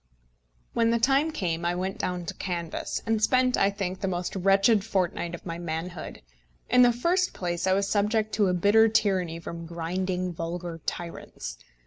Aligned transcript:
When 0.73 0.89
the 0.89 0.97
time 0.97 1.29
came 1.29 1.63
I 1.63 1.75
went 1.75 1.99
down 1.99 2.25
to 2.25 2.33
canvass, 2.33 3.03
and 3.05 3.21
spent, 3.21 3.55
I 3.55 3.69
think, 3.69 4.01
the 4.01 4.07
most 4.07 4.35
wretched 4.35 4.83
fortnight 4.83 5.35
of 5.35 5.45
my 5.45 5.59
manhood. 5.59 6.23
In 6.71 6.81
the 6.81 6.91
first 6.91 7.33
place, 7.35 7.67
I 7.67 7.73
was 7.73 7.87
subject 7.87 8.33
to 8.33 8.47
a 8.47 8.53
bitter 8.55 8.87
tyranny 8.87 9.39
from 9.39 9.67
grinding 9.67 10.33
vulgar 10.33 10.81
tyrants. 10.87 11.59